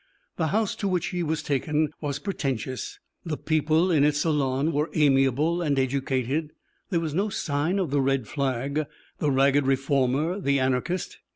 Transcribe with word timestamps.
The 0.37 0.47
house 0.47 0.75
to 0.77 0.87
which 0.87 1.09
he 1.09 1.21
was 1.21 1.43
taken 1.43 1.89
was 2.01 2.17
pretentious; 2.17 2.97
the 3.23 3.37
people 3.37 3.91
in 3.91 4.03
its 4.03 4.21
salon 4.21 4.71
were 4.71 4.89
amiable 4.95 5.61
and 5.61 5.77
educated; 5.77 6.53
there 6.89 6.99
was 6.99 7.13
no 7.13 7.29
sign 7.29 7.77
of 7.77 7.91
the 7.91 8.01
red 8.01 8.27
flag, 8.27 8.87
the 9.19 9.29
ragged 9.29 9.67
reformer, 9.67 10.39
the 10.39 10.59
anarchist. 10.59 11.19